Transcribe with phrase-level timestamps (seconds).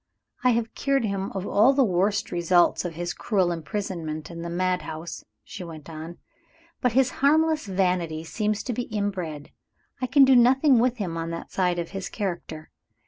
[0.43, 4.49] "I have cured him of all the worst results of his cruel imprisonment in the
[4.49, 6.17] mad house," she went on.
[6.81, 9.51] "But his harmless vanity seems to be inbred;
[10.01, 12.71] I can do nothing with him on that side of his character.